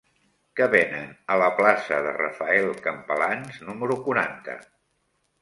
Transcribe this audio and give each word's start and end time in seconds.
Què 0.59 0.67
venen 0.69 1.11
a 1.33 1.37
la 1.43 1.49
plaça 1.59 1.99
de 2.07 2.15
Rafael 2.15 2.73
Campalans 2.87 3.61
número 3.69 4.01
quaranta? 4.09 4.59